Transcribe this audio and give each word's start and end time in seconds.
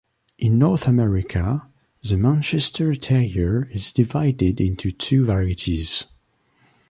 In 0.39 0.57
North 0.57 0.87
America, 0.87 1.67
the 2.01 2.17
Manchester 2.17 2.95
terrier 2.95 3.69
is 3.71 3.93
divided 3.93 4.59
into 4.59 4.89
two 4.91 5.25
varieties. 5.25 6.07